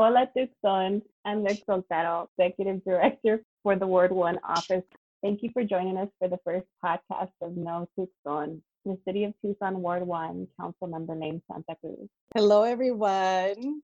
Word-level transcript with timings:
Hola 0.00 0.26
Tucson. 0.34 1.02
I'm 1.26 1.42
Nick 1.42 1.62
Soltero, 1.68 2.26
Executive 2.38 2.82
Director 2.84 3.42
for 3.62 3.76
the 3.76 3.86
Ward 3.86 4.12
1 4.12 4.40
office. 4.48 4.82
Thank 5.22 5.42
you 5.42 5.50
for 5.52 5.62
joining 5.62 5.98
us 5.98 6.08
for 6.18 6.26
the 6.26 6.38
first 6.42 6.64
podcast 6.82 7.32
of 7.42 7.54
No 7.54 7.86
Tucson, 7.94 8.62
the 8.86 8.96
City 9.06 9.24
of 9.24 9.34
Tucson 9.44 9.82
Ward 9.82 10.06
1 10.06 10.48
Council 10.58 10.86
Member 10.86 11.14
Lane 11.14 11.42
Santa 11.52 11.78
Cruz. 11.82 12.08
Hello, 12.34 12.62
everyone. 12.62 13.82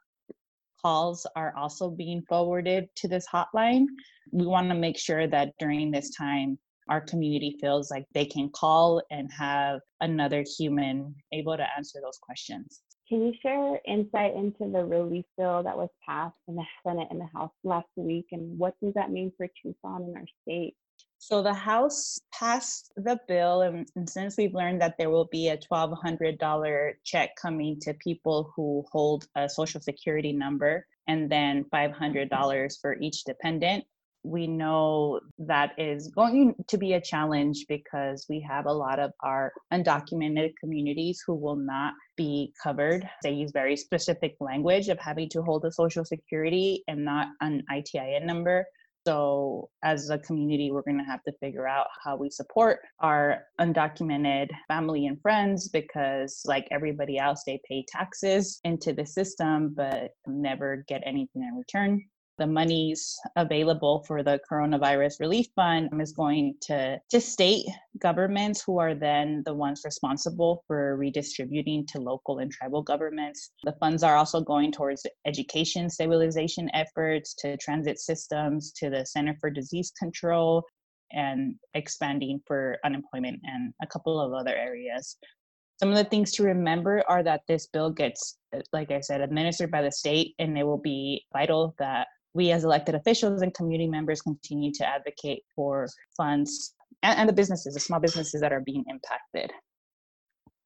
calls 0.81 1.25
are 1.35 1.53
also 1.55 1.89
being 1.89 2.23
forwarded 2.27 2.89
to 2.97 3.07
this 3.07 3.25
hotline. 3.27 3.85
We 4.31 4.45
want 4.45 4.69
to 4.69 4.75
make 4.75 4.97
sure 4.97 5.27
that 5.27 5.53
during 5.59 5.91
this 5.91 6.11
time, 6.15 6.57
our 6.89 7.01
community 7.01 7.57
feels 7.61 7.91
like 7.91 8.05
they 8.13 8.25
can 8.25 8.49
call 8.49 9.01
and 9.11 9.31
have 9.31 9.79
another 10.01 10.43
human 10.57 11.15
able 11.31 11.55
to 11.55 11.65
answer 11.77 11.99
those 12.03 12.17
questions. 12.21 12.81
Can 13.07 13.25
you 13.25 13.33
share 13.41 13.79
insight 13.85 14.35
into 14.35 14.71
the 14.71 14.85
relief 14.85 15.25
bill 15.37 15.63
that 15.63 15.77
was 15.77 15.89
passed 16.05 16.35
in 16.47 16.55
the 16.55 16.63
Senate 16.85 17.07
and 17.11 17.19
the 17.19 17.27
House 17.33 17.51
last 17.63 17.87
week, 17.97 18.27
and 18.31 18.57
what 18.57 18.73
does 18.81 18.93
that 18.93 19.11
mean 19.11 19.31
for 19.35 19.47
Tucson 19.61 20.03
and 20.03 20.15
our 20.15 20.25
state? 20.43 20.75
So 21.19 21.43
the 21.43 21.53
House 21.53 22.19
passed 22.33 22.91
the 22.95 23.19
bill, 23.27 23.61
and, 23.61 23.87
and, 23.95 24.09
since 24.09 24.37
we've 24.37 24.55
learned 24.55 24.81
that 24.81 24.95
there 24.97 25.09
will 25.09 25.29
be 25.31 25.49
a 25.49 25.57
$1,200 25.57 26.93
check 27.03 27.35
coming 27.35 27.79
to 27.81 27.93
people 27.93 28.51
who 28.55 28.83
hold 28.91 29.27
a 29.35 29.47
Social 29.47 29.79
Security 29.79 30.33
number, 30.33 30.85
and 31.07 31.31
then 31.31 31.65
$500 31.73 32.81
for 32.81 32.97
each 32.99 33.23
dependent, 33.23 33.83
we 34.23 34.47
know 34.47 35.19
that 35.39 35.71
is 35.77 36.07
going 36.09 36.55
to 36.67 36.77
be 36.77 36.93
a 36.93 37.01
challenge 37.01 37.65
because 37.67 38.25
we 38.29 38.39
have 38.47 38.65
a 38.65 38.73
lot 38.73 38.99
of 38.99 39.11
our 39.21 39.51
undocumented 39.73 40.51
communities 40.59 41.23
who 41.25 41.33
will 41.33 41.55
not 41.55 41.93
be 42.17 42.53
covered. 42.61 43.07
They 43.23 43.31
use 43.31 43.51
very 43.51 43.75
specific 43.75 44.35
language 44.39 44.89
of 44.89 44.99
having 44.99 45.29
to 45.29 45.41
hold 45.41 45.65
a 45.65 45.71
social 45.71 46.05
security 46.05 46.83
and 46.87 47.03
not 47.03 47.29
an 47.41 47.63
ITIN 47.71 48.25
number. 48.25 48.65
So, 49.07 49.69
as 49.83 50.09
a 50.11 50.19
community, 50.19 50.71
we're 50.71 50.83
going 50.83 50.99
to 50.99 51.03
have 51.03 51.23
to 51.23 51.33
figure 51.39 51.67
out 51.67 51.87
how 52.03 52.15
we 52.15 52.29
support 52.29 52.79
our 52.99 53.45
undocumented 53.59 54.49
family 54.67 55.07
and 55.07 55.19
friends 55.21 55.69
because, 55.69 56.43
like 56.45 56.67
everybody 56.69 57.17
else, 57.17 57.43
they 57.45 57.59
pay 57.67 57.83
taxes 57.87 58.59
into 58.63 58.93
the 58.93 59.05
system 59.05 59.73
but 59.75 60.11
never 60.27 60.83
get 60.87 61.01
anything 61.05 61.41
in 61.43 61.55
return 61.57 62.03
the 62.41 62.47
monies 62.47 63.19
available 63.35 64.03
for 64.07 64.23
the 64.23 64.39
coronavirus 64.51 65.19
relief 65.19 65.45
fund 65.55 65.89
is 66.01 66.11
going 66.11 66.55
to 66.59 66.99
to 67.11 67.21
state 67.21 67.67
governments 67.99 68.63
who 68.65 68.79
are 68.79 68.95
then 68.95 69.43
the 69.45 69.53
ones 69.53 69.83
responsible 69.85 70.63
for 70.65 70.97
redistributing 70.97 71.85
to 71.85 71.99
local 71.99 72.39
and 72.39 72.51
tribal 72.51 72.81
governments. 72.81 73.51
The 73.63 73.75
funds 73.79 74.01
are 74.01 74.15
also 74.15 74.41
going 74.41 74.71
towards 74.71 75.05
education 75.27 75.87
stabilization 75.87 76.67
efforts 76.73 77.35
to 77.41 77.57
transit 77.57 77.99
systems 77.99 78.71
to 78.77 78.89
the 78.89 79.05
center 79.05 79.37
for 79.39 79.51
disease 79.51 79.91
control 79.99 80.63
and 81.11 81.53
expanding 81.75 82.41
for 82.47 82.79
unemployment 82.83 83.39
and 83.43 83.71
a 83.83 83.87
couple 83.87 84.19
of 84.19 84.33
other 84.33 84.55
areas. 84.55 85.15
Some 85.79 85.89
of 85.89 85.95
the 85.95 86.05
things 86.05 86.31
to 86.33 86.43
remember 86.43 87.03
are 87.07 87.21
that 87.21 87.41
this 87.47 87.67
bill 87.67 87.91
gets 87.91 88.39
like 88.73 88.91
i 88.91 88.99
said 88.99 89.21
administered 89.21 89.71
by 89.71 89.81
the 89.81 89.91
state 89.91 90.35
and 90.37 90.57
it 90.57 90.63
will 90.63 90.77
be 90.77 91.25
vital 91.33 91.73
that 91.79 92.07
we 92.33 92.51
as 92.51 92.63
elected 92.63 92.95
officials 92.95 93.41
and 93.41 93.53
community 93.53 93.89
members 93.89 94.21
continue 94.21 94.71
to 94.73 94.87
advocate 94.87 95.43
for 95.55 95.87
funds 96.15 96.73
and, 97.03 97.19
and 97.19 97.29
the 97.29 97.33
businesses, 97.33 97.73
the 97.73 97.79
small 97.79 97.99
businesses 97.99 98.41
that 98.41 98.53
are 98.53 98.61
being 98.61 98.83
impacted. 98.87 99.51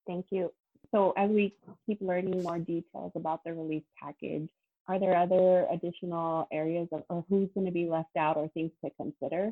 Thank 0.07 0.27
you. 0.31 0.51
So 0.93 1.13
as 1.17 1.29
we 1.29 1.55
keep 1.85 1.99
learning 2.01 2.43
more 2.43 2.59
details 2.59 3.11
about 3.15 3.43
the 3.43 3.53
relief 3.53 3.83
package, 4.01 4.47
are 4.87 4.99
there 4.99 5.17
other 5.17 5.65
additional 5.71 6.47
areas 6.51 6.87
of, 6.91 7.03
or 7.09 7.25
who's 7.27 7.49
going 7.53 7.65
to 7.65 7.71
be 7.71 7.89
left 7.89 8.15
out 8.17 8.37
or 8.37 8.47
things 8.49 8.71
to 8.83 8.91
consider? 9.01 9.51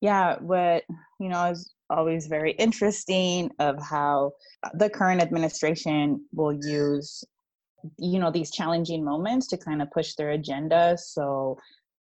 Yeah, 0.00 0.36
what 0.38 0.84
you 1.18 1.28
know 1.28 1.50
is 1.50 1.72
always 1.90 2.26
very 2.26 2.52
interesting 2.52 3.50
of 3.58 3.82
how 3.82 4.32
the 4.74 4.88
current 4.88 5.20
administration 5.20 6.24
will 6.32 6.52
use 6.52 7.24
you 7.98 8.18
know 8.18 8.30
these 8.30 8.50
challenging 8.50 9.04
moments 9.04 9.46
to 9.48 9.56
kind 9.56 9.82
of 9.82 9.90
push 9.90 10.14
their 10.14 10.30
agenda. 10.30 10.96
So 10.98 11.58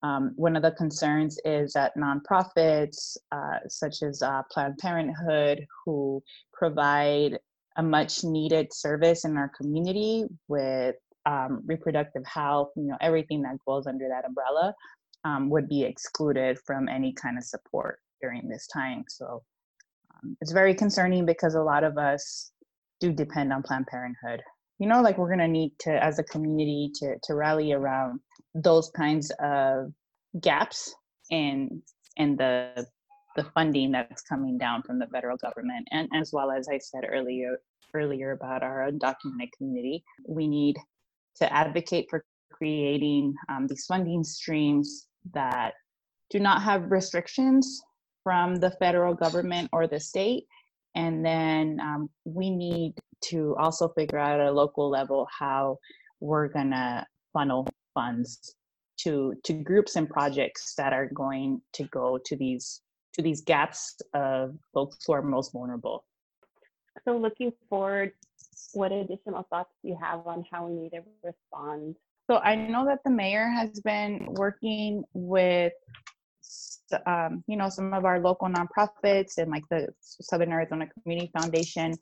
um, 0.02 0.32
one 0.36 0.56
of 0.56 0.62
the 0.62 0.72
concerns 0.72 1.38
is 1.44 1.72
that 1.72 1.96
nonprofits 1.96 3.16
uh, 3.32 3.58
such 3.68 4.02
as 4.02 4.22
uh, 4.22 4.42
planned 4.50 4.78
parenthood 4.78 5.66
who 5.84 6.22
provide 6.52 7.38
a 7.76 7.82
much 7.82 8.22
needed 8.22 8.72
service 8.72 9.24
in 9.24 9.36
our 9.36 9.50
community 9.60 10.24
with 10.48 10.96
um, 11.26 11.62
reproductive 11.64 12.24
health 12.26 12.68
you 12.76 12.84
know 12.84 12.98
everything 13.00 13.40
that 13.42 13.56
goes 13.66 13.86
under 13.86 14.06
that 14.08 14.26
umbrella 14.26 14.74
um, 15.24 15.48
would 15.50 15.68
be 15.68 15.82
excluded 15.82 16.58
from 16.66 16.88
any 16.88 17.12
kind 17.12 17.38
of 17.38 17.44
support 17.44 18.00
during 18.20 18.48
this 18.48 18.66
time. 18.66 19.04
So 19.08 19.42
um, 20.14 20.36
it's 20.40 20.52
very 20.52 20.74
concerning 20.74 21.26
because 21.26 21.54
a 21.54 21.62
lot 21.62 21.84
of 21.84 21.98
us 21.98 22.52
do 23.00 23.12
depend 23.12 23.52
on 23.52 23.62
planned 23.62 23.86
parenthood 23.86 24.42
you 24.78 24.88
know 24.88 25.02
like 25.02 25.18
we're 25.18 25.28
going 25.28 25.38
to 25.38 25.48
need 25.48 25.72
to 25.80 26.02
as 26.02 26.18
a 26.18 26.24
community 26.24 26.90
to 26.94 27.16
to 27.22 27.34
rally 27.34 27.72
around 27.72 28.20
those 28.54 28.90
kinds 28.96 29.30
of 29.40 29.92
gaps 30.40 30.94
in 31.30 31.82
in 32.16 32.36
the 32.36 32.86
the 33.36 33.44
funding 33.54 33.90
that's 33.90 34.22
coming 34.22 34.56
down 34.56 34.80
from 34.82 34.98
the 35.00 35.08
federal 35.08 35.36
government. 35.36 35.88
And 35.90 36.08
as 36.14 36.30
well 36.32 36.50
as 36.50 36.68
i 36.68 36.78
said 36.78 37.04
earlier 37.08 37.58
earlier 37.94 38.32
about 38.32 38.62
our 38.62 38.90
undocumented 38.90 39.50
community 39.56 40.04
we 40.28 40.48
need 40.48 40.76
to 41.36 41.52
advocate 41.52 42.06
for 42.10 42.24
creating 42.50 43.34
um, 43.48 43.66
these 43.66 43.84
funding 43.86 44.22
streams 44.22 45.08
that 45.32 45.74
do 46.30 46.38
not 46.38 46.62
have 46.62 46.90
restrictions 46.90 47.82
from 48.22 48.56
the 48.56 48.70
federal 48.72 49.14
government 49.14 49.68
or 49.72 49.86
the 49.86 50.00
state. 50.00 50.44
And 50.94 51.24
then 51.24 51.78
um, 51.80 52.08
we 52.24 52.50
need 52.50 52.94
to 53.30 53.56
also 53.58 53.88
figure 53.88 54.18
out 54.18 54.40
at 54.40 54.46
a 54.46 54.52
local 54.52 54.90
level 54.90 55.28
how 55.38 55.78
we're 56.20 56.48
going 56.48 56.70
to 56.70 57.06
funnel 57.32 57.66
funds 57.94 58.54
to 58.96 59.34
to 59.44 59.52
groups 59.52 59.96
and 59.96 60.08
projects 60.08 60.74
that 60.76 60.92
are 60.92 61.08
going 61.08 61.60
to 61.72 61.84
go 61.84 62.18
to 62.24 62.36
these 62.36 62.80
to 63.12 63.22
these 63.22 63.42
gaps 63.42 63.96
of 64.12 64.56
folks 64.72 64.98
who 65.06 65.12
are 65.12 65.22
most 65.22 65.52
vulnerable. 65.52 66.04
So 67.04 67.16
looking 67.16 67.52
forward, 67.68 68.12
what 68.72 68.92
additional 68.92 69.46
thoughts 69.50 69.70
do 69.82 69.90
you 69.90 69.98
have 70.00 70.26
on 70.26 70.44
how 70.50 70.66
we 70.66 70.74
need 70.74 70.90
to 70.90 71.02
respond? 71.22 71.96
So 72.30 72.38
I 72.38 72.54
know 72.54 72.84
that 72.86 73.00
the 73.04 73.10
mayor 73.10 73.48
has 73.48 73.80
been 73.80 74.26
working 74.30 75.04
with 75.12 75.72
um, 77.06 77.42
you 77.46 77.56
know 77.56 77.68
some 77.68 77.92
of 77.94 78.04
our 78.04 78.20
local 78.20 78.48
nonprofits 78.48 79.38
and 79.38 79.50
like 79.50 79.64
the 79.70 79.88
Southern 80.00 80.52
Arizona 80.52 80.86
Community 81.02 81.30
Foundation 81.38 81.94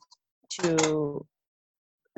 to 0.61 1.25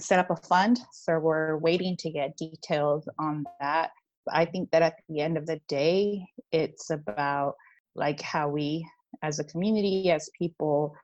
set 0.00 0.19
up 0.19 0.31
a 0.31 0.36
fund. 0.36 0.81
So 0.92 1.19
we're 1.19 1.56
waiting 1.58 1.96
to 1.98 2.10
get 2.10 2.36
details 2.36 3.08
on 3.19 3.44
that. 3.60 3.90
I 4.32 4.44
think 4.44 4.70
that 4.70 4.82
at 4.82 4.94
the 5.08 5.20
end 5.20 5.36
of 5.36 5.46
the 5.46 5.60
day, 5.69 6.25
it's 6.50 6.90
about 6.90 7.54
like 7.94 8.20
how 8.20 8.48
we 8.48 8.86
as 9.22 9.38
a 9.38 9.44
community 9.44 10.10
as 10.10 10.31
people 10.36 10.96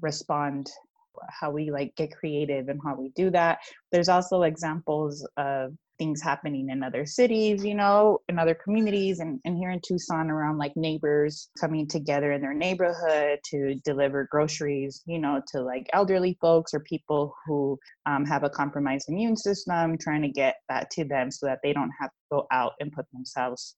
respond 0.00 0.70
how 1.28 1.50
we 1.50 1.70
like 1.70 1.94
get 1.96 2.12
creative 2.12 2.68
and 2.68 2.80
how 2.84 2.94
we 2.94 3.08
do 3.10 3.30
that 3.30 3.58
there's 3.90 4.08
also 4.08 4.42
examples 4.42 5.26
of 5.36 5.74
things 5.98 6.22
happening 6.22 6.68
in 6.70 6.82
other 6.82 7.06
cities 7.06 7.64
you 7.64 7.74
know 7.74 8.18
in 8.28 8.38
other 8.38 8.54
communities 8.54 9.20
and, 9.20 9.40
and 9.44 9.56
here 9.56 9.70
in 9.70 9.80
tucson 9.86 10.30
around 10.30 10.58
like 10.58 10.76
neighbors 10.76 11.48
coming 11.60 11.86
together 11.86 12.32
in 12.32 12.40
their 12.40 12.54
neighborhood 12.54 13.38
to 13.44 13.74
deliver 13.84 14.28
groceries 14.30 15.02
you 15.06 15.18
know 15.18 15.40
to 15.46 15.60
like 15.60 15.86
elderly 15.92 16.36
folks 16.40 16.74
or 16.74 16.80
people 16.80 17.34
who 17.46 17.78
um, 18.06 18.24
have 18.24 18.42
a 18.44 18.50
compromised 18.50 19.08
immune 19.08 19.36
system 19.36 19.96
trying 19.98 20.22
to 20.22 20.28
get 20.28 20.56
that 20.68 20.90
to 20.90 21.04
them 21.04 21.30
so 21.30 21.46
that 21.46 21.60
they 21.62 21.72
don't 21.72 21.92
have 22.00 22.10
to 22.10 22.16
go 22.30 22.46
out 22.50 22.72
and 22.80 22.92
put 22.92 23.06
themselves 23.12 23.76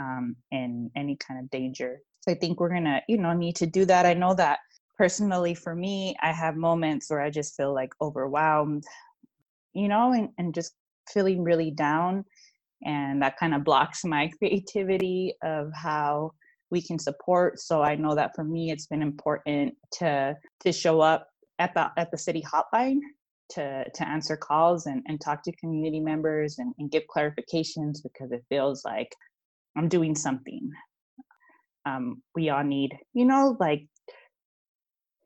um, 0.00 0.36
in 0.52 0.90
any 0.96 1.16
kind 1.16 1.40
of 1.40 1.50
danger. 1.50 2.00
So 2.20 2.32
i 2.32 2.34
think 2.34 2.60
we're 2.60 2.68
gonna 2.72 3.02
you 3.08 3.18
know 3.18 3.32
need 3.32 3.56
to 3.56 3.66
do 3.66 3.84
that. 3.86 4.06
I 4.06 4.14
know 4.14 4.34
that 4.34 4.58
personally 4.98 5.54
for 5.54 5.74
me 5.74 6.14
i 6.20 6.32
have 6.32 6.56
moments 6.56 7.08
where 7.08 7.20
i 7.20 7.30
just 7.30 7.56
feel 7.56 7.72
like 7.72 7.90
overwhelmed 8.02 8.82
you 9.72 9.88
know 9.88 10.12
and, 10.12 10.28
and 10.38 10.52
just 10.52 10.72
feeling 11.12 11.42
really 11.42 11.70
down 11.70 12.24
and 12.84 13.20
that 13.22 13.36
kind 13.38 13.54
of 13.54 13.64
blocks 13.64 14.04
my 14.04 14.30
creativity 14.38 15.34
of 15.42 15.70
how 15.74 16.32
we 16.70 16.82
can 16.82 16.98
support. 16.98 17.58
So 17.58 17.82
i 17.82 17.94
know 17.94 18.14
that 18.14 18.32
for 18.34 18.44
me 18.44 18.70
it's 18.70 18.86
been 18.86 19.02
important 19.02 19.74
to 19.94 20.36
to 20.60 20.72
show 20.72 21.00
up 21.00 21.28
at 21.58 21.74
the 21.74 21.90
at 21.96 22.10
the 22.10 22.18
city 22.18 22.42
hotline 22.42 22.98
to 23.50 23.84
to 23.90 24.08
answer 24.08 24.36
calls 24.36 24.86
and, 24.86 25.02
and 25.06 25.20
talk 25.20 25.42
to 25.42 25.52
community 25.52 26.00
members 26.00 26.58
and, 26.58 26.74
and 26.78 26.90
give 26.90 27.04
clarifications 27.14 28.02
because 28.02 28.30
it 28.32 28.44
feels 28.48 28.84
like 28.84 29.10
i'm 29.76 29.88
doing 29.88 30.14
something. 30.14 30.70
Um, 31.86 32.22
we 32.34 32.50
all 32.50 32.64
need 32.64 32.90
you 33.14 33.24
know 33.24 33.56
like 33.58 33.86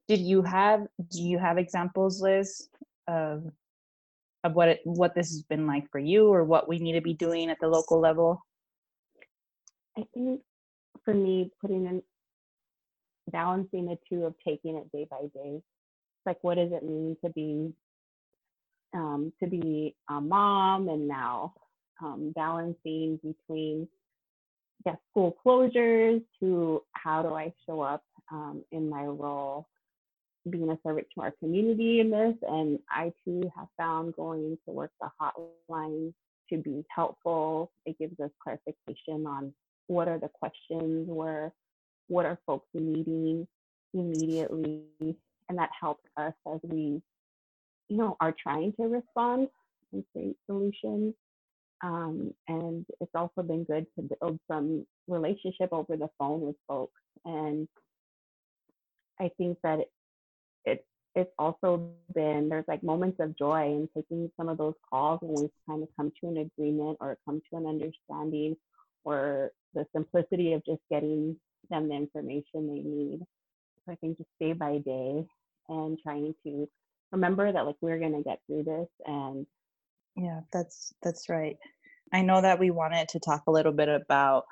did 0.06 0.20
you 0.20 0.42
have 0.42 0.82
do 1.10 1.20
you 1.20 1.38
have 1.38 1.58
examples 1.58 2.22
liz 2.22 2.68
of 3.08 3.44
of 4.44 4.54
what 4.54 4.68
it 4.68 4.80
what 4.84 5.14
this 5.14 5.28
has 5.30 5.42
been 5.42 5.66
like 5.66 5.90
for 5.90 5.98
you 5.98 6.28
or 6.28 6.44
what 6.44 6.68
we 6.68 6.78
need 6.78 6.94
to 6.94 7.00
be 7.00 7.14
doing 7.14 7.50
at 7.50 7.58
the 7.60 7.68
local 7.68 8.00
level? 8.00 8.44
I 9.96 10.04
think 10.14 10.40
for 11.04 11.14
me 11.14 11.50
putting 11.60 11.86
in 11.86 12.02
balancing 13.30 13.86
the 13.86 13.98
two 14.08 14.24
of 14.24 14.34
taking 14.46 14.76
it 14.76 14.90
day 14.92 15.06
by 15.10 15.20
day 15.34 15.56
It's 15.56 16.26
like 16.26 16.38
what 16.42 16.56
does 16.56 16.72
it 16.72 16.82
mean 16.82 17.16
to 17.24 17.30
be 17.30 17.72
um, 18.94 19.32
to 19.42 19.48
be 19.48 19.94
a 20.10 20.20
mom 20.20 20.88
and 20.88 21.08
now 21.08 21.54
um, 22.02 22.32
balancing 22.34 23.18
between 23.22 23.88
yeah, 24.84 24.96
school 25.10 25.36
closures 25.44 26.22
to 26.40 26.82
how 26.92 27.22
do 27.22 27.34
I 27.34 27.52
show 27.66 27.80
up 27.80 28.02
um, 28.30 28.64
in 28.72 28.88
my 28.88 29.04
role 29.04 29.68
being 30.48 30.70
a 30.70 30.78
service 30.86 31.04
to 31.14 31.22
our 31.22 31.32
community 31.38 32.00
in 32.00 32.10
this. 32.10 32.34
And 32.42 32.78
I 32.90 33.12
too 33.24 33.50
have 33.56 33.68
found 33.76 34.14
going 34.16 34.58
to 34.66 34.72
work 34.72 34.90
the 35.00 35.10
hotline 35.20 36.12
to 36.50 36.58
be 36.58 36.84
helpful. 36.94 37.70
It 37.86 37.98
gives 37.98 38.18
us 38.20 38.30
clarification 38.42 39.26
on 39.26 39.54
what 39.86 40.08
are 40.08 40.18
the 40.18 40.28
questions, 40.28 41.08
where 41.08 41.52
what 42.08 42.26
are 42.26 42.38
folks 42.46 42.68
needing 42.74 43.46
immediately, 43.94 44.82
and 45.00 45.58
that 45.58 45.70
helps 45.78 46.04
us 46.16 46.34
as 46.52 46.60
we, 46.62 47.02
you 47.88 47.96
know, 47.96 48.16
are 48.20 48.34
trying 48.42 48.72
to 48.74 48.84
respond 48.84 49.48
and 49.92 50.04
create 50.12 50.36
solutions. 50.46 51.14
Um, 51.84 52.32
and 52.48 52.86
it's 53.00 53.10
also 53.14 53.42
been 53.42 53.64
good 53.64 53.86
to 53.96 54.02
build 54.02 54.38
some 54.48 54.86
relationship 55.08 55.70
over 55.72 55.96
the 55.96 56.08
phone 56.18 56.40
with 56.40 56.56
folks. 56.68 57.00
And 57.24 57.66
I 59.20 59.30
think 59.36 59.58
that 59.62 59.80
it 60.64 60.84
it's 61.14 61.32
also 61.38 61.90
been 62.14 62.48
there's 62.48 62.64
like 62.68 62.82
moments 62.82 63.18
of 63.20 63.36
joy 63.36 63.66
in 63.66 63.88
taking 63.94 64.30
some 64.36 64.48
of 64.48 64.56
those 64.56 64.74
calls 64.88 65.18
when 65.20 65.42
we 65.42 65.50
kind 65.68 65.82
of 65.82 65.88
come 65.96 66.10
to 66.20 66.28
an 66.28 66.38
agreement 66.38 66.96
or 67.00 67.18
come 67.26 67.40
to 67.50 67.56
an 67.58 67.66
understanding 67.66 68.56
or 69.04 69.50
the 69.74 69.84
simplicity 69.94 70.54
of 70.54 70.64
just 70.64 70.80
getting 70.90 71.36
them 71.70 71.88
the 71.88 71.94
information 71.94 72.42
they 72.54 72.82
need. 72.82 73.20
So 73.84 73.92
I 73.92 73.96
think 73.96 74.16
just 74.16 74.30
day 74.40 74.52
by 74.52 74.78
day 74.78 75.26
and 75.68 75.98
trying 76.02 76.34
to 76.46 76.68
remember 77.12 77.52
that 77.52 77.66
like 77.66 77.76
we're 77.80 77.98
to 77.98 78.22
get 78.22 78.40
through 78.46 78.64
this 78.64 78.88
and 79.06 79.46
yeah 80.16 80.40
that's 80.52 80.92
that's 81.02 81.28
right 81.28 81.56
i 82.12 82.22
know 82.22 82.40
that 82.40 82.58
we 82.58 82.70
wanted 82.70 83.08
to 83.08 83.20
talk 83.20 83.42
a 83.46 83.52
little 83.52 83.72
bit 83.72 83.88
about 83.88 84.44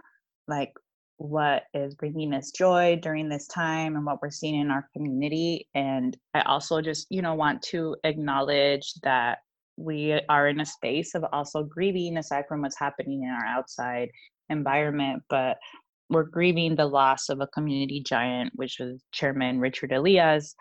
like 0.46 0.72
what 1.20 1.64
is 1.74 1.94
bringing 1.94 2.32
us 2.32 2.50
joy 2.50 2.98
during 3.02 3.28
this 3.28 3.46
time 3.46 3.94
and 3.94 4.06
what 4.06 4.22
we're 4.22 4.30
seeing 4.30 4.58
in 4.58 4.70
our 4.70 4.88
community. 4.94 5.68
And 5.74 6.16
I 6.32 6.40
also 6.40 6.80
just, 6.80 7.06
you 7.10 7.20
know, 7.20 7.34
want 7.34 7.60
to 7.64 7.94
acknowledge 8.04 8.94
that 9.02 9.40
we 9.76 10.18
are 10.30 10.48
in 10.48 10.60
a 10.60 10.66
space 10.66 11.14
of 11.14 11.22
also 11.30 11.62
grieving 11.62 12.16
aside 12.16 12.44
from 12.48 12.62
what's 12.62 12.78
happening 12.78 13.24
in 13.24 13.28
our 13.28 13.44
outside 13.44 14.08
environment, 14.48 15.22
but 15.28 15.58
we're 16.08 16.22
grieving 16.22 16.74
the 16.74 16.86
loss 16.86 17.28
of 17.28 17.42
a 17.42 17.46
community 17.48 18.02
giant, 18.02 18.52
which 18.54 18.78
was 18.80 19.02
Chairman 19.12 19.60
Richard 19.60 19.92
Elias, 19.92 20.54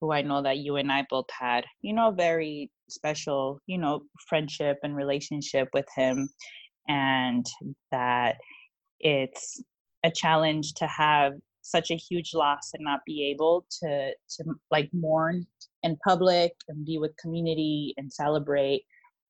who 0.00 0.10
I 0.12 0.22
know 0.22 0.42
that 0.42 0.58
you 0.58 0.74
and 0.74 0.90
I 0.90 1.06
both 1.08 1.26
had, 1.30 1.64
you 1.82 1.92
know, 1.92 2.10
very 2.10 2.68
special, 2.88 3.60
you 3.66 3.78
know, 3.78 4.02
friendship 4.28 4.78
and 4.82 4.96
relationship 4.96 5.68
with 5.72 5.86
him. 5.96 6.28
And 6.88 7.46
that 7.92 8.38
it's 8.98 9.62
a 10.04 10.10
challenge 10.10 10.74
to 10.74 10.86
have 10.86 11.34
such 11.62 11.90
a 11.90 11.96
huge 11.96 12.32
loss 12.34 12.70
and 12.74 12.84
not 12.84 13.00
be 13.06 13.30
able 13.30 13.66
to 13.80 14.12
to 14.28 14.44
like 14.70 14.88
mourn 14.92 15.46
in 15.82 15.96
public 16.06 16.52
and 16.68 16.84
be 16.84 16.98
with 16.98 17.16
community 17.16 17.94
and 17.96 18.12
celebrate 18.12 18.82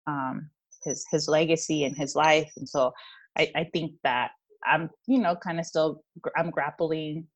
um, 0.07 0.49
his 0.85 1.05
his 1.11 1.29
legacy 1.29 1.85
and 1.85 1.97
his 1.97 2.15
life. 2.15 2.51
And 2.57 2.69
so 2.69 2.93
I, 3.37 3.51
I 3.55 3.65
think 3.73 3.93
that 4.05 4.31
i'm 4.67 4.91
you 5.07 5.19
know 5.19 5.35
kind 5.37 5.59
of 5.59 5.65
still 5.65 6.03
i'm 6.37 6.51
grappling 6.51 7.27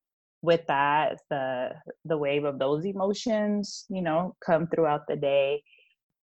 with 0.41 0.61
that 0.67 1.17
the 1.29 1.69
the 2.05 2.17
wave 2.17 2.43
of 2.43 2.59
those 2.59 2.85
emotions 2.85 3.85
you 3.89 4.01
know 4.01 4.35
come 4.45 4.67
throughout 4.67 5.07
the 5.07 5.15
day. 5.15 5.61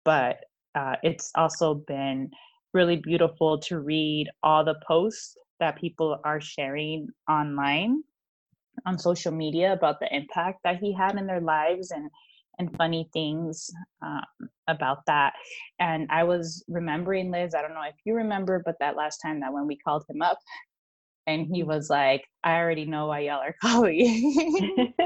But 0.05 0.37
uh, 0.73 0.95
it's 1.03 1.31
also 1.35 1.75
been 1.75 2.31
really 2.73 2.95
beautiful 2.95 3.59
to 3.59 3.79
read 3.79 4.29
all 4.41 4.63
the 4.63 4.79
posts 4.87 5.35
that 5.61 5.79
people 5.79 6.19
are 6.25 6.41
sharing 6.41 7.07
online 7.29 8.03
on 8.85 8.97
social 8.97 9.31
media 9.31 9.71
about 9.71 9.99
the 9.99 10.13
impact 10.13 10.59
that 10.63 10.77
he 10.77 10.93
had 10.93 11.15
in 11.15 11.27
their 11.27 11.41
lives 11.41 11.91
and 11.91 12.09
and 12.59 12.75
funny 12.77 13.09
things 13.13 13.71
um, 14.03 14.49
about 14.67 14.99
that. 15.07 15.33
And 15.79 16.07
I 16.11 16.23
was 16.25 16.63
remembering, 16.67 17.31
Liz, 17.31 17.55
I 17.55 17.61
don't 17.61 17.73
know 17.73 17.81
if 17.87 17.95
you 18.05 18.13
remember, 18.13 18.61
but 18.63 18.75
that 18.79 18.95
last 18.95 19.17
time 19.17 19.39
that 19.39 19.53
when 19.53 19.65
we 19.65 19.77
called 19.77 20.03
him 20.07 20.21
up 20.21 20.37
and 21.27 21.47
he 21.47 21.63
was 21.63 21.89
like, 21.89 22.23
I 22.43 22.57
already 22.57 22.85
know 22.85 23.07
why 23.07 23.21
y'all 23.21 23.41
are 23.41 23.55
calling. 23.61 24.93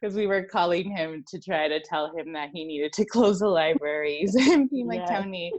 Because 0.00 0.16
we 0.16 0.26
were 0.26 0.42
calling 0.42 0.90
him 0.90 1.24
to 1.28 1.40
try 1.40 1.68
to 1.68 1.80
tell 1.80 2.14
him 2.16 2.32
that 2.32 2.50
he 2.52 2.64
needed 2.64 2.92
to 2.94 3.04
close 3.12 3.38
the 3.38 3.48
libraries 3.48 4.34
in 4.34 4.68
Pima 4.68 4.96
yes. 4.96 5.08
County. 5.08 5.52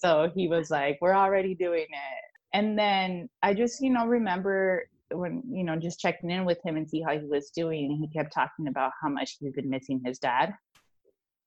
So 0.00 0.30
he 0.34 0.48
was 0.48 0.70
like, 0.70 0.98
We're 1.00 1.14
already 1.14 1.54
doing 1.54 1.86
it 1.90 2.33
and 2.54 2.78
then 2.78 3.28
i 3.42 3.52
just 3.52 3.82
you 3.82 3.90
know 3.90 4.06
remember 4.06 4.88
when 5.10 5.42
you 5.50 5.64
know 5.64 5.76
just 5.76 6.00
checking 6.00 6.30
in 6.30 6.44
with 6.44 6.58
him 6.64 6.76
and 6.76 6.88
see 6.88 7.02
how 7.02 7.12
he 7.12 7.26
was 7.26 7.50
doing 7.50 7.86
and 7.86 7.98
he 7.98 8.08
kept 8.08 8.32
talking 8.32 8.68
about 8.68 8.92
how 9.02 9.08
much 9.08 9.36
he's 9.38 9.52
been 9.52 9.68
missing 9.68 10.00
his 10.04 10.18
dad 10.18 10.54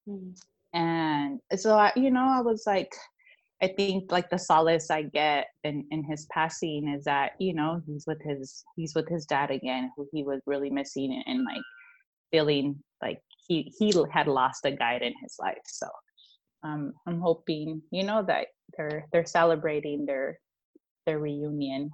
mm. 0.08 0.38
and 0.74 1.40
so 1.56 1.76
i 1.76 1.92
you 1.96 2.12
know 2.12 2.28
i 2.28 2.42
was 2.42 2.64
like 2.68 2.94
i 3.64 3.68
think 3.68 4.12
like 4.12 4.30
the 4.30 4.38
solace 4.38 4.92
i 4.92 5.02
get 5.02 5.48
in 5.64 5.84
in 5.90 6.04
his 6.04 6.28
passing 6.32 6.88
is 6.90 7.04
that 7.06 7.32
you 7.40 7.54
know 7.54 7.82
he's 7.88 8.06
with 8.06 8.22
his 8.22 8.64
he's 8.76 8.94
with 8.94 9.08
his 9.10 9.26
dad 9.26 9.50
again 9.50 9.92
who 9.96 10.08
he 10.14 10.24
was 10.24 10.42
really 10.46 10.70
missing 10.70 11.24
and, 11.26 11.36
and 11.36 11.46
like 11.46 11.64
feeling 12.32 12.76
like 13.02 13.20
he 13.48 13.74
he 13.80 13.94
had 14.12 14.28
lost 14.28 14.66
a 14.66 14.72
guide 14.72 15.02
in 15.02 15.14
his 15.22 15.36
life 15.40 15.58
so 15.66 15.88
um 16.64 16.94
i'm 17.08 17.20
hoping 17.20 17.82
you 17.92 18.04
know 18.04 18.24
that 18.24 18.48
they're 18.78 19.06
they're 19.12 19.26
celebrating 19.26 20.06
their 20.06 20.38
their 21.08 21.18
reunion. 21.18 21.90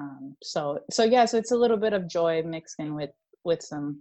Um, 0.00 0.36
so 0.42 0.80
so 0.90 1.04
yeah, 1.04 1.24
so 1.24 1.38
it's 1.38 1.52
a 1.52 1.56
little 1.56 1.78
bit 1.78 1.94
of 1.94 2.06
joy 2.06 2.42
mixed 2.44 2.78
in 2.78 2.94
with 2.94 3.10
with 3.44 3.62
some 3.62 4.00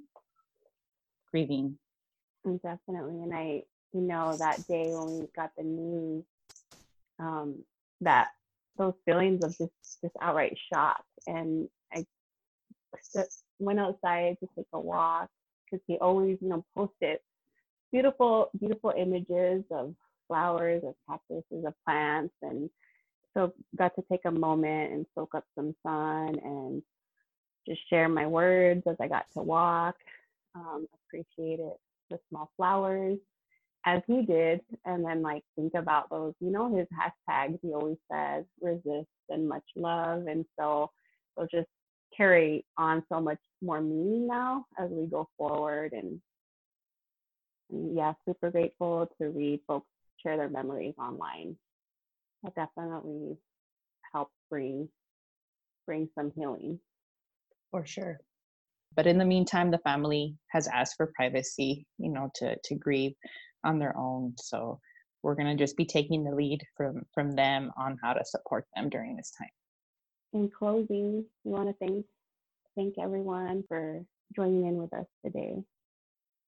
grieving. 1.32 1.78
Definitely, 2.44 3.22
and 3.24 3.34
I 3.34 3.64
you 3.94 4.02
know 4.02 4.36
that 4.38 4.68
day 4.68 4.92
when 4.92 5.20
we 5.20 5.28
got 5.36 5.52
the 5.58 5.64
news, 5.64 6.24
um, 7.20 7.64
that 8.02 8.30
those 8.78 8.94
feelings 9.06 9.44
of 9.44 9.52
just 9.58 10.02
just 10.02 10.16
outright 10.22 10.58
shock, 10.74 11.04
and 11.26 11.70
I 11.94 12.06
went 13.60 13.80
outside 13.80 14.38
to 14.40 14.50
take 14.56 14.68
a 14.74 14.80
walk 14.80 15.30
because 15.66 15.84
he 15.88 15.98
always 15.98 16.38
you 16.42 16.50
know 16.50 16.66
posted 16.76 17.20
beautiful 17.92 18.50
beautiful 18.60 18.94
images 18.96 19.64
of 19.72 19.96
flowers, 20.28 20.84
of 20.84 20.94
cactuses, 21.10 21.66
of 21.66 21.74
plants, 21.86 22.34
and 22.42 22.70
so 23.38 23.54
got 23.78 23.96
to 23.96 24.04
take 24.12 24.26
a 24.26 24.32
moment 24.32 24.94
and 24.94 25.06
soak 25.16 25.36
up 25.36 25.46
some 25.56 25.76
sun 25.84 26.38
and 26.44 26.82
just 27.68 27.82
share 27.90 28.10
my 28.10 28.26
words 28.26 28.84
as 28.88 28.96
I 29.00 29.08
got 29.08 29.26
to 29.34 29.42
walk. 29.42 29.96
Um, 30.56 30.88
appreciated 31.08 31.74
the 32.10 32.20
small 32.30 32.50
flowers 32.58 33.20
as 33.86 34.02
he 34.08 34.24
did, 34.24 34.60
and 34.86 35.06
then 35.06 35.22
like 35.22 35.44
think 35.56 35.74
about 35.76 36.10
those, 36.10 36.34
you 36.40 36.52
know, 36.52 36.76
his 36.76 36.88
hashtags 36.88 37.60
he 37.62 37.74
always 37.74 37.98
says, 38.12 38.44
resist 38.62 39.08
and 39.30 39.48
much 39.48 39.64
love. 39.76 40.26
And 40.28 40.46
so 40.60 40.92
they'll 41.36 41.48
just 41.48 41.70
carry 42.16 42.66
on 42.78 43.04
so 43.10 43.22
much 43.22 43.38
more 43.62 43.82
meaning 43.82 44.28
now 44.28 44.66
as 44.80 44.90
we 44.90 45.06
go 45.06 45.30
forward. 45.38 45.94
And, 45.94 46.20
and 47.72 47.96
yeah, 47.96 48.14
super 48.28 48.52
grateful 48.52 49.10
to 49.22 49.30
read 49.30 49.62
folks 49.68 49.88
share 50.22 50.38
their 50.38 50.50
memories 50.50 50.96
online. 51.00 51.56
That 52.44 52.56
definitely 52.56 53.38
helps 54.18 54.34
bring 54.50 54.90
bring 55.86 56.10
some 56.16 56.32
healing. 56.36 56.80
For 57.72 57.86
sure. 57.86 58.20
But 58.96 59.06
in 59.06 59.20
the 59.20 59.26
meantime, 59.26 59.70
the 59.70 59.78
family 59.80 60.36
has 60.50 60.68
asked 60.68 60.96
for 60.98 61.12
privacy, 61.16 61.86
you 62.00 62.10
know, 62.10 62.30
to 62.36 62.58
to 62.64 62.76
grieve 62.76 63.14
on 63.64 63.78
their 63.78 63.96
own. 63.96 64.34
So 64.38 64.80
we're 65.22 65.36
going 65.36 65.56
to 65.56 65.64
just 65.64 65.78
be 65.78 65.86
taking 65.86 66.24
the 66.24 66.36
lead 66.36 66.62
from 66.76 67.04
from 67.14 67.32
them 67.32 67.72
on 67.78 67.98
how 68.04 68.14
to 68.14 68.26
support 68.26 68.66
them 68.76 68.90
during 68.90 69.16
this 69.16 69.32
time. 69.38 69.56
In 70.34 70.50
closing, 70.50 71.26
we 71.44 71.52
want 71.52 71.70
to 71.70 71.76
thank 71.86 72.06
thank 72.76 72.96
everyone 72.98 73.64
for 73.68 74.04
joining 74.36 74.66
in 74.66 74.78
with 74.78 74.94
us 74.94 75.06
today. 75.24 75.56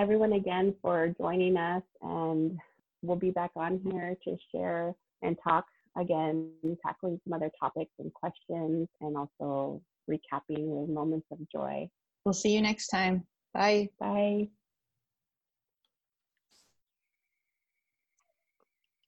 everyone 0.00 0.34
again 0.34 0.72
for 0.80 1.12
joining 1.18 1.56
us 1.56 1.82
and 2.02 2.56
we'll 3.02 3.16
be 3.16 3.30
back 3.30 3.50
on 3.56 3.80
here 3.90 4.16
to 4.24 4.36
share 4.52 4.94
and 5.22 5.36
talk 5.42 5.64
again, 5.98 6.50
tackling 6.84 7.20
some 7.24 7.32
other 7.32 7.50
topics 7.58 7.92
and 7.98 8.12
questions, 8.14 8.88
and 9.00 9.16
also 9.16 9.82
recapping 10.08 10.66
with 10.66 10.90
moments 10.90 11.26
of 11.30 11.38
joy. 11.50 11.88
We'll 12.24 12.32
see 12.32 12.54
you 12.54 12.62
next 12.62 12.88
time. 12.88 13.26
Bye. 13.52 13.88
Bye. 13.98 14.48